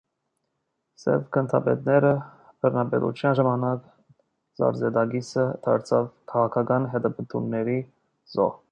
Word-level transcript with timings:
Սև 1.01 1.27
գնդապետների 1.35 2.13
բռնապետության 2.65 3.37
ժամանակ 3.41 3.85
Սարդզետակիսը 4.61 5.47
դարձավ 5.69 6.13
քաղաքական 6.35 6.93
հետապնդումների 6.97 7.81
զոհ։ 8.37 8.55